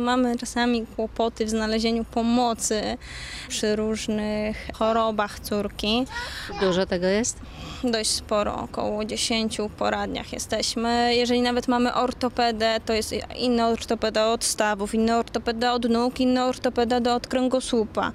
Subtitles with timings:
[0.00, 2.82] Mamy czasami kłopoty w znalezieniu pomocy
[3.48, 6.06] przy różnych chorobach córki.
[6.60, 7.40] Dużo tego jest?
[7.84, 11.14] Dość sporo, około 10 poradniach jesteśmy.
[11.14, 16.44] Jeżeli nawet mamy ortopedę, to jest inny ortopeda od stawów, inny ortopeda od nóg, inny
[16.44, 18.12] ortopeda od kręgosłupa.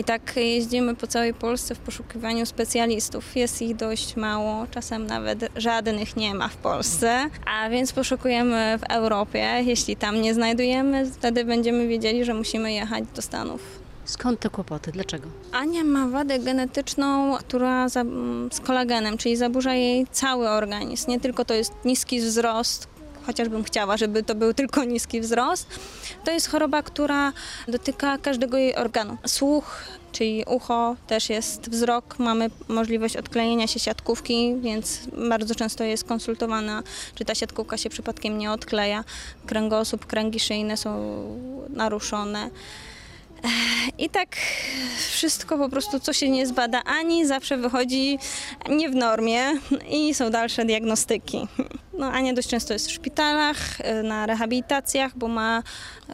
[0.00, 3.36] I tak jeździmy po całej Polsce w poszukiwaniu specjalistów.
[3.36, 8.82] Jest ich dość mało, czasem nawet żadnych nie ma w Polsce, a więc poszukujemy w
[8.82, 9.46] Europie.
[9.64, 13.60] Jeśli tam nie znajdujemy, wtedy będziemy wiedzieli, że musimy jechać do Stanów.
[14.04, 14.92] Skąd te kłopoty?
[14.92, 15.28] Dlaczego?
[15.52, 21.10] Ania ma wadę genetyczną, która za, m, z kolagenem, czyli zaburza jej cały organizm.
[21.10, 22.88] Nie tylko to jest niski wzrost,
[23.26, 25.66] chociażbym chciała, żeby to był tylko niski wzrost.
[26.24, 27.32] To jest choroba, która
[27.68, 29.16] dotyka każdego jej organu.
[29.26, 32.18] Słuch, czyli ucho, też jest wzrok.
[32.18, 36.82] Mamy możliwość odklejenia się siatkówki, więc bardzo często jest konsultowana,
[37.14, 39.04] czy ta siatkówka się przypadkiem nie odkleja.
[39.46, 41.20] Kręgosłup, kręgi szyjne są
[41.68, 42.50] naruszone.
[43.98, 44.36] I tak
[45.10, 48.18] wszystko po prostu, co się nie zbada ani, zawsze wychodzi
[48.68, 49.42] nie w normie
[49.90, 51.48] i są dalsze diagnostyki.
[51.92, 55.62] No, Ania dość często jest w szpitalach, y, na rehabilitacjach, bo ma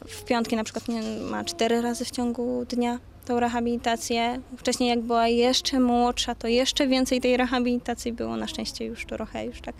[0.06, 4.40] w piątki na przykład nie, ma cztery razy w ciągu dnia tą rehabilitację.
[4.56, 8.36] Wcześniej jak była jeszcze młodsza, to jeszcze więcej tej rehabilitacji było.
[8.36, 9.74] Na szczęście już trochę już tak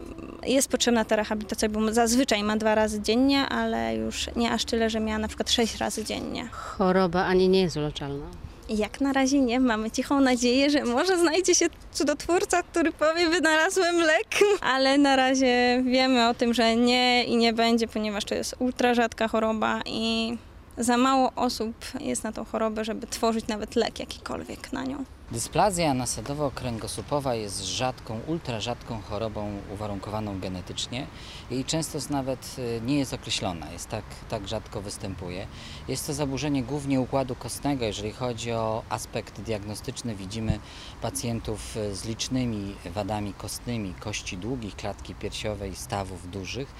[0.47, 4.91] jest potrzebna ta rehabilitacja, bo zazwyczaj ma dwa razy dziennie, ale już nie aż tyle,
[4.91, 6.49] że miała na przykład sześć razy dziennie.
[6.53, 8.27] Choroba ani nie jest uleczalna.
[8.69, 9.61] Jak na razie nie.
[9.61, 14.27] Mamy cichą nadzieję, że może znajdzie się cudotwórca, który powie, wynalazłem lek.
[14.75, 18.95] Ale na razie wiemy o tym, że nie i nie będzie, ponieważ to jest ultra
[18.95, 20.37] rzadka choroba i
[20.79, 25.05] za mało osób jest na tą chorobę, żeby tworzyć nawet lek jakikolwiek na nią.
[25.33, 31.07] Dysplazja nasadowo-kręgosłupowa jest rzadką, ultrarzadką chorobą uwarunkowaną genetycznie
[31.51, 35.47] i często nawet y, nie jest określona, jest tak, tak rzadko występuje.
[35.89, 37.85] Jest to zaburzenie głównie układu kostnego.
[37.85, 40.59] Jeżeli chodzi o aspekt diagnostyczny, widzimy
[41.03, 46.75] pacjentów y, z licznymi wadami kostnymi, kości długich, klatki piersiowej, stawów dużych,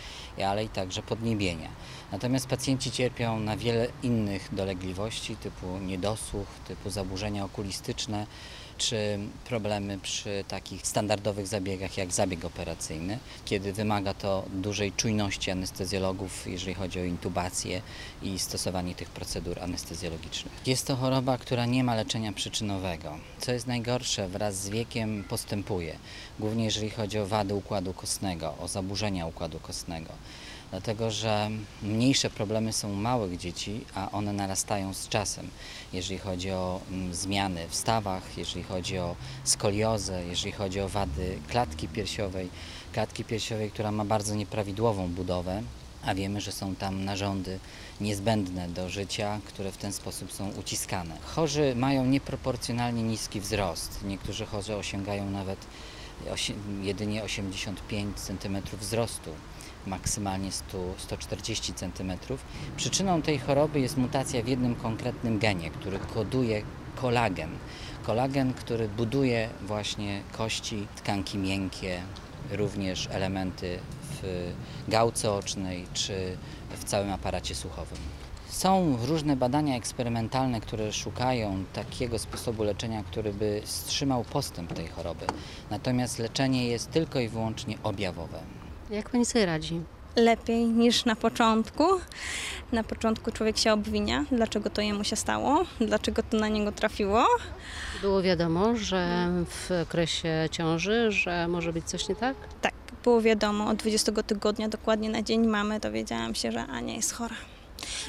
[0.47, 1.69] ale i także podniebienia.
[2.13, 8.27] Natomiast pacjenci cierpią na wiele innych dolegliwości typu niedosłuch, typu zaburzenia okulistyczne,
[8.79, 16.47] czy problemy przy takich standardowych zabiegach jak zabieg operacyjny, kiedy wymaga to dużej czujności anestezjologów,
[16.47, 17.83] jeżeli chodzi o intubację
[18.23, 20.53] i stosowanie tych procedur anestezjologicznych.
[20.67, 23.19] Jest to choroba, która nie ma leczenia przyczynowego.
[23.39, 25.97] Co jest najgorsze, wraz z wiekiem postępuje,
[26.39, 30.13] głównie jeżeli chodzi o wady układu kostnego, o zaburzenia układu kostnego
[30.71, 31.51] dlatego że
[31.83, 35.51] mniejsze problemy są u małych dzieci, a one narastają z czasem.
[35.93, 41.39] Jeżeli chodzi o mm, zmiany w stawach, jeżeli chodzi o skoliozę, jeżeli chodzi o wady
[41.49, 42.49] klatki piersiowej,
[42.93, 45.63] klatki piersiowej, która ma bardzo nieprawidłową budowę,
[46.05, 47.59] a wiemy, że są tam narządy
[48.01, 51.17] niezbędne do życia, które w ten sposób są uciskane.
[51.25, 54.05] Chorzy mają nieproporcjonalnie niski wzrost.
[54.05, 55.59] Niektórzy chorzy osiągają nawet
[56.83, 59.31] jedynie 85 cm wzrostu
[59.87, 62.13] maksymalnie 100, 140 cm.
[62.77, 66.63] Przyczyną tej choroby jest mutacja w jednym konkretnym genie, który koduje
[66.97, 67.51] kolagen.
[68.03, 72.03] Kolagen, który buduje właśnie kości, tkanki miękkie,
[72.51, 73.79] również elementy
[74.23, 74.53] w
[74.89, 76.37] gałce ocznej czy
[76.71, 77.99] w całym aparacie słuchowym.
[78.49, 85.27] Są różne badania eksperymentalne, które szukają takiego sposobu leczenia, który by wstrzymał postęp tej choroby.
[85.71, 88.39] Natomiast leczenie jest tylko i wyłącznie objawowe.
[88.91, 89.81] Jak pani sobie radzi?
[90.17, 91.85] Lepiej niż na początku.
[92.73, 97.27] Na początku człowiek się obwinia, dlaczego to jemu się stało, dlaczego to na niego trafiło.
[98.03, 102.37] Było wiadomo, że w okresie ciąży, że może być coś nie tak?
[102.61, 107.13] Tak, było wiadomo, od 20 tygodnia dokładnie na dzień mamy dowiedziałam się, że Ania jest
[107.13, 107.37] chora.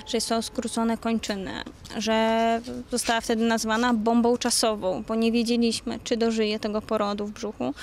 [0.06, 1.64] Że są skrócone kończyny,
[1.98, 7.74] że została wtedy nazwana bombą czasową, bo nie wiedzieliśmy, czy dożyje tego porodu w brzuchu,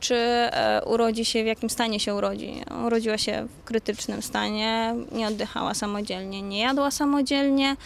[0.00, 2.54] czy e, urodzi się, w jakim stanie się urodzi.
[2.86, 7.76] Urodziła się w krytycznym stanie, nie oddychała samodzielnie, nie jadła samodzielnie.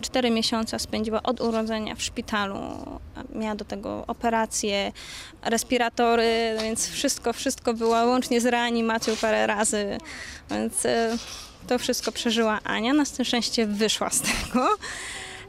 [0.00, 2.58] Cztery miesiące spędziła od urodzenia w szpitalu.
[3.34, 4.92] Miała do tego operacje,
[5.42, 9.98] respiratory, więc wszystko, wszystko było łącznie z reanimacją parę razy.
[10.50, 11.16] Więc e,
[11.68, 12.92] to wszystko przeżyła Ania.
[12.92, 14.68] Na szczęście wyszła z tego.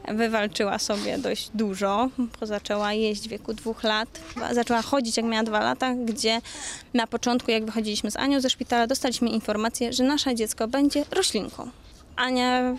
[0.08, 2.08] Wywalczyła sobie dość dużo,
[2.40, 4.20] bo zaczęła jeść w wieku dwóch lat.
[4.52, 6.40] Zaczęła chodzić jak miała dwa lata, gdzie
[6.94, 11.70] na początku, jak wychodziliśmy z Anią ze szpitala, dostaliśmy informację, że nasze dziecko będzie roślinką.
[12.16, 12.76] Ania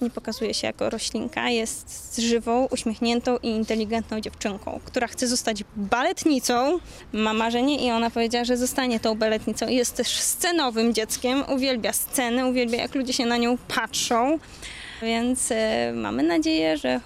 [0.00, 6.78] nie pokazuje się jako roślinka, jest żywą, uśmiechniętą i inteligentną dziewczynką, która chce zostać baletnicą,
[7.12, 9.68] ma marzenie i ona powiedziała, że zostanie tą baletnicą.
[9.68, 14.38] Jest też scenowym dzieckiem, uwielbia sceny, uwielbia jak ludzie się na nią patrzą,
[15.02, 17.00] więc e, mamy nadzieję, że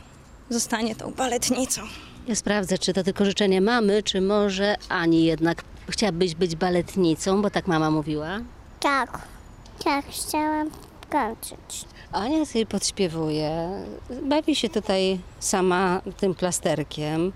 [0.50, 1.82] zostanie tą baletnicą.
[2.28, 7.50] Ja sprawdzę, czy to tylko życzenie mamy, czy może Ani jednak chciałabyś być baletnicą, bo
[7.50, 8.40] tak mama mówiła.
[8.80, 9.18] Tak,
[9.84, 10.70] tak, chciałam
[11.10, 11.91] kończyć.
[12.12, 13.68] Ania sobie podśpiewuje,
[14.22, 17.32] bawi się tutaj sama tym plasterkiem.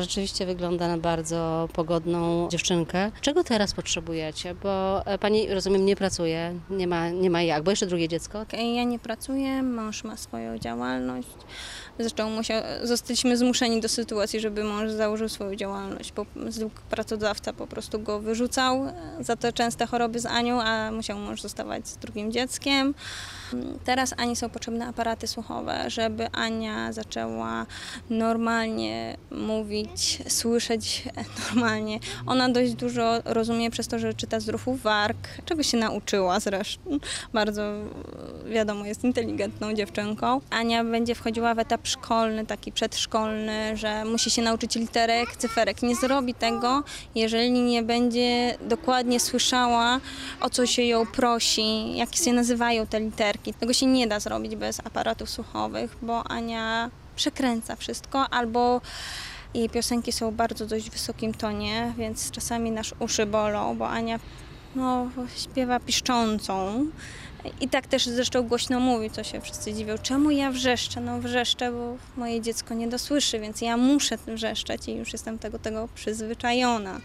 [0.00, 3.12] Rzeczywiście wygląda na bardzo pogodną dziewczynkę.
[3.20, 4.54] Czego teraz potrzebujecie?
[4.54, 8.46] Bo e, pani, rozumiem, nie pracuje, nie ma, nie ma jak, bo jeszcze drugie dziecko.
[8.74, 11.28] Ja nie pracuję, mąż ma swoją działalność.
[11.98, 16.26] Zresztą musiał, zostaliśmy zmuszeni do sytuacji, żeby mąż założył swoją działalność, bo
[16.90, 18.86] pracodawca po prostu go wyrzucał
[19.20, 22.94] za te częste choroby z Anią, a musiał mąż zostawać z drugim dzieckiem.
[23.84, 27.66] Teraz Ani są potrzebne aparaty słuchowe, żeby Ania zaczęła
[28.10, 29.81] normalnie mówić,
[30.28, 31.04] słyszeć
[31.48, 31.98] normalnie.
[32.26, 36.98] Ona dość dużo rozumie przez to, że czyta z ruchu warg, czego się nauczyła zresztą.
[37.32, 37.62] Bardzo
[38.46, 40.40] wiadomo, jest inteligentną dziewczynką.
[40.50, 45.82] Ania będzie wchodziła w etap szkolny, taki przedszkolny, że musi się nauczyć literek, cyferek.
[45.82, 46.82] Nie zrobi tego,
[47.14, 50.00] jeżeli nie będzie dokładnie słyszała,
[50.40, 53.54] o co się ją prosi, jak się nazywają te literki.
[53.54, 58.80] Tego się nie da zrobić bez aparatów słuchowych, bo Ania przekręca wszystko albo
[59.54, 64.18] jej piosenki są bardzo dość wysokim tonie, więc czasami nasz uszy bolą, bo Ania
[64.76, 65.06] no,
[65.36, 66.86] śpiewa piszczącą.
[67.60, 69.98] I tak też zresztą głośno mówi, co się wszyscy dziwią.
[70.02, 71.00] Czemu ja wrzeszczę?
[71.00, 75.58] No wrzeszczę, bo moje dziecko nie dosłyszy, więc ja muszę wrzeszczeć i już jestem tego,
[75.58, 77.00] tego przyzwyczajona.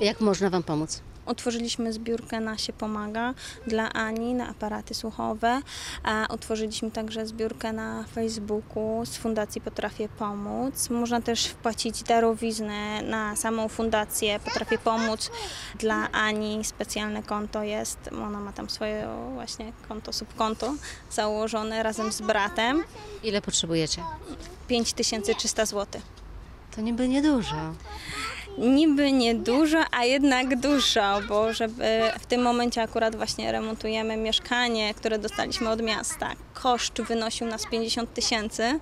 [0.00, 1.02] Jak można Wam pomóc?
[1.32, 3.34] Otworzyliśmy zbiórkę na się pomaga
[3.66, 5.60] dla Ani na aparaty słuchowe.
[6.02, 10.90] A otworzyliśmy także zbiórkę na Facebooku z Fundacji Potrafię Pomóc.
[10.90, 15.30] Można też wpłacić darowiznę na samą fundację Potrafię Pomóc.
[15.78, 20.74] Dla Ani specjalne konto jest, ona ma tam swoje właśnie konto, subkonto
[21.10, 22.84] założone razem z bratem.
[23.22, 24.02] Ile potrzebujecie?
[24.68, 26.02] 5300 zł.
[26.76, 27.74] To niby niedużo.
[28.58, 35.18] Niby niedużo, a jednak dużo, bo żeby w tym momencie akurat właśnie remontujemy mieszkanie, które
[35.18, 36.32] dostaliśmy od miasta.
[36.54, 38.80] Koszt wynosił nas 50 tysięcy,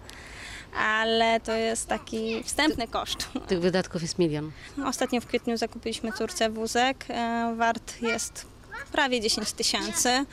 [0.79, 3.29] ale to jest taki wstępny koszt.
[3.47, 4.51] Tych wydatków jest milion.
[4.87, 8.47] Ostatnio w kwietniu zakupiliśmy córce wózek, e, wart jest
[8.93, 10.25] prawie 10 tysięcy,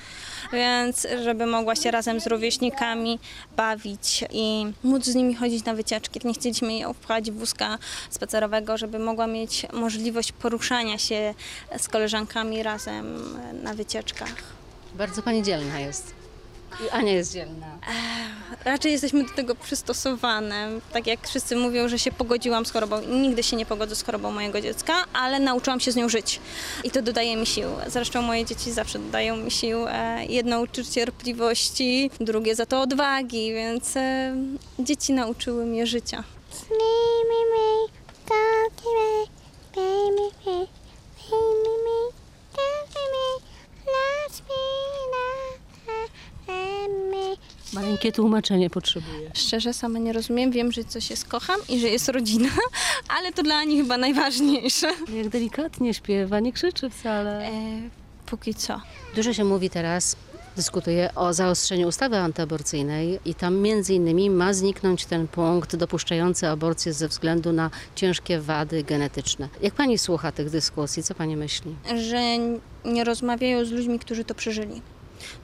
[0.53, 3.19] więc żeby mogła się razem z rówieśnikami
[3.57, 6.19] bawić i móc z nimi chodzić na wycieczki.
[6.23, 7.77] Nie chcieliśmy ją wpchać wózka
[8.09, 11.33] spacerowego, żeby mogła mieć możliwość poruszania się
[11.77, 14.33] z koleżankami razem na wycieczkach.
[14.95, 16.16] Bardzo Pani dzielna jest.
[16.85, 17.67] I Ania jest dzielna.
[18.65, 20.69] Raczej jesteśmy do tego przystosowane.
[20.93, 23.01] Tak jak wszyscy mówią, że się pogodziłam z chorobą.
[23.01, 26.39] Nigdy się nie pogodzę z chorobą mojego dziecka, ale nauczyłam się z nią żyć.
[26.83, 27.67] I to dodaje mi sił.
[27.87, 29.87] Zresztą moje dzieci zawsze dodają mi sił.
[29.87, 34.35] E, Jedno uczy cierpliwości, drugie za to odwagi, więc e,
[34.79, 36.23] dzieci nauczyły mnie życia.
[36.69, 36.77] Me,
[38.29, 39.25] don't me,
[39.75, 40.67] baby,
[47.77, 49.31] Maleńkie tłumaczenie potrzebuję.
[49.33, 50.51] Szczerze sama nie rozumiem.
[50.51, 52.49] Wiem, że coś jest kocham i że jest rodzina,
[53.17, 54.87] ale to dla Ani chyba najważniejsze.
[55.13, 57.45] Jak delikatnie śpiewa, nie krzyczy wcale.
[57.45, 57.51] E,
[58.25, 58.81] Póki co.
[59.15, 60.15] Dużo się mówi teraz,
[60.55, 66.93] dyskutuje o zaostrzeniu ustawy antyaborcyjnej i tam między innymi ma zniknąć ten punkt dopuszczający aborcję
[66.93, 69.49] ze względu na ciężkie wady genetyczne.
[69.61, 71.75] Jak pani słucha tych dyskusji, co pani myśli?
[72.09, 72.21] że
[72.85, 74.81] nie rozmawiają z ludźmi, którzy to przeżyli.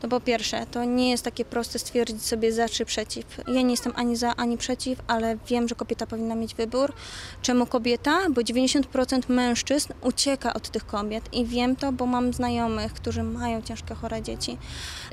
[0.01, 3.25] To po pierwsze, to nie jest takie proste stwierdzić sobie za czy przeciw.
[3.47, 6.93] Ja nie jestem ani za, ani przeciw, ale wiem, że kobieta powinna mieć wybór.
[7.41, 8.29] Czemu kobieta?
[8.29, 13.61] Bo 90% mężczyzn ucieka od tych kobiet i wiem to, bo mam znajomych, którzy mają
[13.61, 14.57] ciężkie chore dzieci.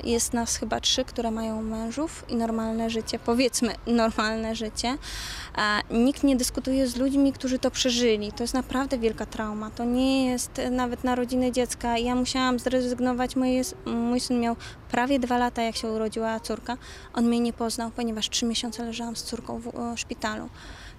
[0.03, 4.97] Jest nas chyba trzy, które mają mężów i normalne życie, powiedzmy normalne życie.
[5.55, 8.31] A nikt nie dyskutuje z ludźmi, którzy to przeżyli.
[8.31, 9.71] To jest naprawdę wielka trauma.
[9.71, 11.97] To nie jest nawet narodziny dziecka.
[11.97, 13.35] Ja musiałam zrezygnować.
[13.85, 14.50] Mój syn miał
[14.91, 16.77] prawie dwa lata, jak się urodziła córka.
[17.13, 20.49] On mnie nie poznał, ponieważ trzy miesiące leżałam z córką w e, szpitalu.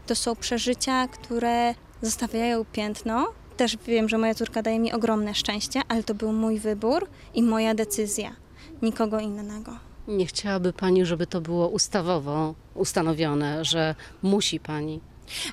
[0.07, 3.27] To są przeżycia, które zostawiają piętno.
[3.57, 7.43] Też wiem, że moja córka daje mi ogromne szczęście, ale to był mój wybór i
[7.43, 8.37] moja decyzja.
[8.83, 9.73] Nikogo innego.
[10.09, 15.01] Nie chciałaby pani, żeby to było ustawowo ustanowione, że musi pani.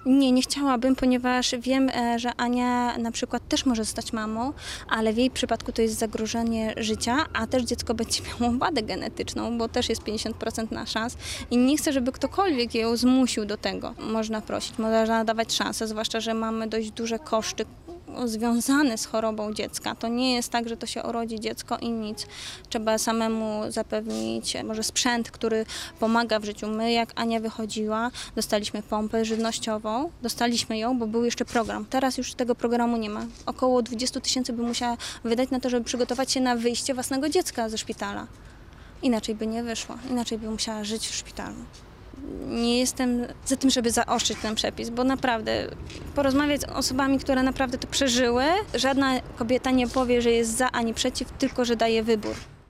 [0.05, 4.53] Nie, nie chciałabym, ponieważ wiem, e, że Ania na przykład też może zostać mamą,
[4.89, 9.57] ale w jej przypadku to jest zagrożenie życia, a też dziecko będzie miało wadę genetyczną,
[9.57, 11.17] bo też jest 50% na szans
[11.51, 13.93] i nie chcę, żeby ktokolwiek ją zmusił do tego.
[13.99, 17.65] Można prosić, można dawać szansę, zwłaszcza, że mamy dość duże koszty
[18.25, 19.95] związane z chorobą dziecka.
[19.95, 22.27] To nie jest tak, że to się urodzi dziecko i nic.
[22.69, 25.65] Trzeba samemu zapewnić może sprzęt, który
[25.99, 26.67] pomaga w życiu.
[26.67, 31.85] My, jak Ania wychodziła, dostaliśmy pompę żywnościową, dostaliśmy ją, bo był jeszcze program.
[31.89, 33.25] Teraz już tego programu nie ma.
[33.45, 37.69] Około 20 tysięcy by musiała wydać na to, żeby przygotować się na wyjście własnego dziecka
[37.69, 38.27] ze szpitala.
[39.01, 41.55] Inaczej by nie wyszła, inaczej by musiała żyć w szpitalu.
[42.47, 45.67] Nie jestem za tym, żeby zaostrzyć ten przepis, bo naprawdę
[46.15, 48.43] porozmawiać z osobami, które naprawdę to przeżyły,
[48.73, 52.35] żadna kobieta nie powie, że jest za ani przeciw, tylko że daje wybór.